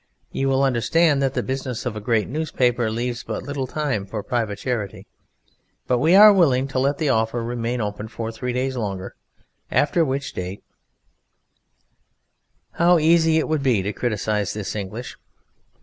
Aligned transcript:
You 0.31 0.49
will 0.49 0.63
understand 0.63 1.21
that 1.21 1.35
the 1.35 1.43
business 1.43 1.85
of 1.85 1.95
a 1.95 1.99
great 2.01 2.27
newspaper 2.27 2.89
leaves 2.89 3.23
but 3.23 3.43
little 3.43 3.67
time 3.67 4.07
for 4.07 4.23
private 4.23 4.57
charity, 4.57 5.05
but 5.85 5.99
we 5.99 6.15
are 6.15 6.33
willing 6.33 6.67
to 6.69 6.79
let 6.79 6.97
the 6.97 7.09
offer 7.09 7.43
remain 7.43 7.81
open 7.81 8.07
for 8.07 8.31
three 8.31 8.51
days 8.51 8.75
longer, 8.75 9.13
after 9.69 10.03
which 10.03 10.33
date_ 10.33 10.61
How 12.79 12.97
easy 12.97 13.37
it 13.37 13.47
would 13.47 13.61
be 13.61 13.83
to 13.83 13.93
criticise 13.93 14.53
this 14.55 14.75
English! 14.75 15.17